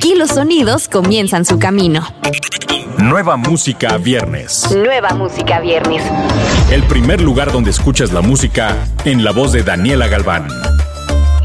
[0.00, 2.02] Aquí los sonidos comienzan su camino.
[2.96, 4.74] Nueva música viernes.
[4.74, 6.02] Nueva música viernes.
[6.70, 10.48] El primer lugar donde escuchas la música en la voz de Daniela Galván.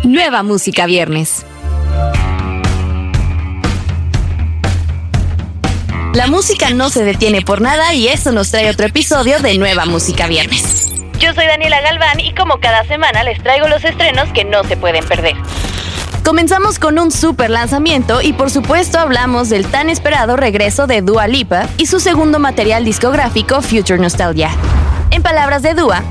[0.05, 1.45] Nueva música viernes.
[6.13, 9.85] La música no se detiene por nada y eso nos trae otro episodio de Nueva
[9.85, 10.93] Música Viernes.
[11.19, 14.77] Yo soy Daniela Galván y como cada semana les traigo los estrenos que no se
[14.77, 15.35] pueden perder.
[16.25, 21.27] Comenzamos con un super lanzamiento y por supuesto hablamos del tan esperado regreso de Dua
[21.27, 24.49] Lipa y su segundo material discográfico Future Nostalgia.
[25.11, 26.01] En palabras de Dua,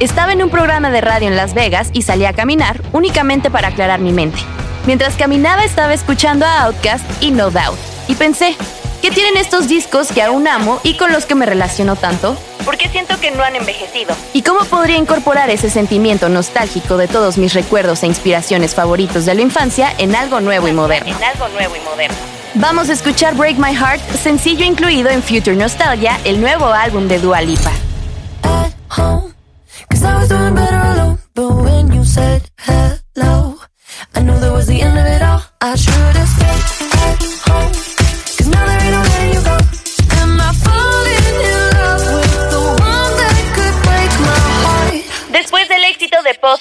[0.00, 3.68] estaba en un programa de radio en Las Vegas y salí a caminar únicamente para
[3.68, 4.40] aclarar mi mente.
[4.86, 8.56] Mientras caminaba estaba escuchando a Outkast y No Doubt y pensé,
[9.00, 12.36] ¿qué tienen estos discos que aún amo y con los que me relaciono tanto?
[12.64, 14.14] porque siento que no han envejecido.
[14.32, 19.34] ¿Y cómo podría incorporar ese sentimiento nostálgico de todos mis recuerdos e inspiraciones favoritos de
[19.34, 21.08] la infancia en algo nuevo y moderno?
[21.10, 22.16] En algo nuevo y moderno.
[22.54, 27.18] Vamos a escuchar Break My Heart, sencillo incluido en Future Nostalgia, el nuevo álbum de
[27.18, 27.72] Dua Lipa.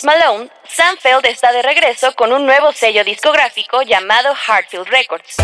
[0.03, 5.35] Malone, Sam Feld está de regreso con un nuevo sello discográfico llamado Heartfield Records.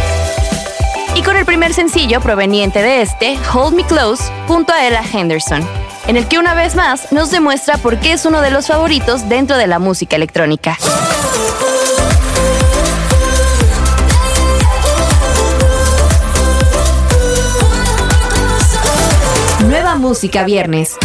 [1.16, 5.67] Y con el primer sencillo proveniente de este, Hold Me Close, junto a Ella Henderson,
[6.08, 9.28] en el que una vez más nos demuestra por qué es uno de los favoritos
[9.28, 10.78] dentro de la música electrónica.
[19.67, 20.98] Nueva música viernes.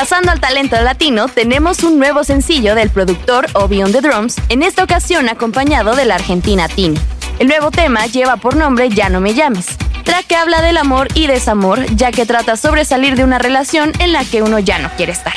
[0.00, 4.62] Pasando al talento latino, tenemos un nuevo sencillo del productor Obi on the Drums, en
[4.62, 6.98] esta ocasión acompañado de la argentina Tini.
[7.38, 9.66] El nuevo tema lleva por nombre Ya no me llames,
[10.04, 13.92] track que habla del amor y desamor, ya que trata sobre salir de una relación
[13.98, 15.34] en la que uno ya no quiere estar.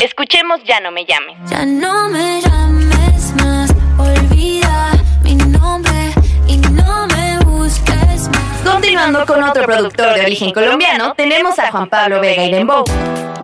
[0.00, 1.36] Escuchemos Ya no me llames.
[1.50, 4.92] Ya no me llames más, olvida
[5.24, 6.12] mi nombre
[6.46, 8.72] y no me busques más.
[8.72, 12.84] Continuando con otro productor de origen colombiano, tenemos a Juan Pablo Vega y Dembow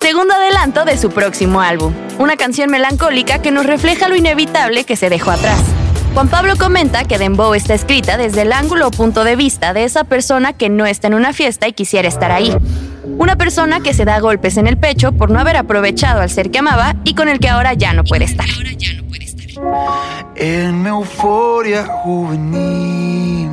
[0.00, 4.96] segundo adelanto de su próximo álbum, una canción melancólica que nos refleja lo inevitable que
[4.96, 5.60] se dejó atrás.
[6.14, 9.84] Juan Pablo comenta que Dembow está escrita desde el ángulo o punto de vista de
[9.84, 12.52] esa persona que no está en una fiesta y quisiera estar ahí.
[13.18, 16.50] Una persona que se da golpes en el pecho por no haber aprovechado al ser
[16.50, 18.46] que amaba y con el que ahora ya no puede estar.
[20.34, 23.50] En mi euforia juvenil,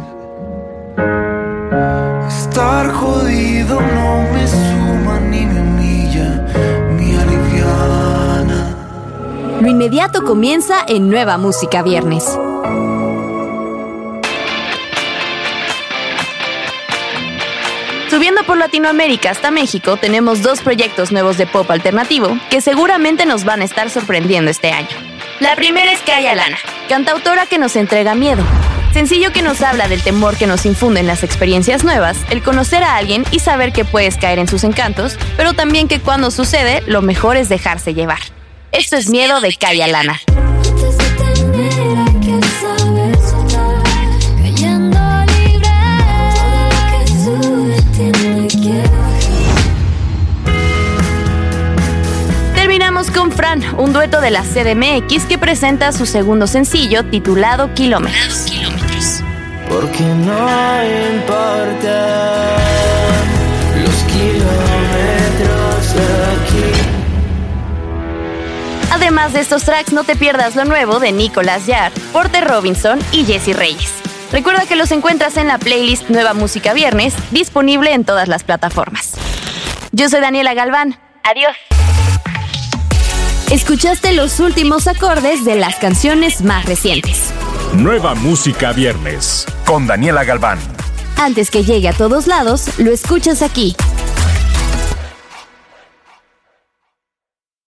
[2.27, 5.66] estar jodido no me suma ni me
[9.67, 12.23] Lo inmediato comienza en Nueva Música Viernes.
[18.09, 23.43] Subiendo por Latinoamérica hasta México, tenemos dos proyectos nuevos de pop alternativo que seguramente nos
[23.43, 24.87] van a estar sorprendiendo este año.
[25.41, 26.57] La primera es Kaya Lana,
[26.87, 28.45] cantautora que nos entrega miedo.
[28.93, 32.95] Sencillo que nos habla del temor que nos infunden las experiencias nuevas, el conocer a
[32.95, 37.01] alguien y saber que puedes caer en sus encantos, pero también que cuando sucede, lo
[37.01, 38.36] mejor es dejarse llevar.
[38.77, 40.21] Esto es Miedo de Kaya Lana.
[52.53, 58.45] Terminamos con Fran, un dueto de la CDMX que presenta su segundo sencillo titulado Kilómetros.
[59.67, 60.83] Porque no
[61.15, 62.86] importa
[69.17, 73.25] Además de estos tracks, no te pierdas lo nuevo de Nicolas Yard, Porter Robinson y
[73.25, 73.91] Jesse Reyes.
[74.31, 79.13] Recuerda que los encuentras en la playlist Nueva Música Viernes, disponible en todas las plataformas.
[79.91, 80.99] Yo soy Daniela Galván.
[81.23, 81.55] Adiós.
[83.49, 87.33] Escuchaste los últimos acordes de las canciones más recientes.
[87.73, 90.59] Nueva Música Viernes, con Daniela Galván.
[91.17, 93.75] Antes que llegue a todos lados, lo escuchas aquí.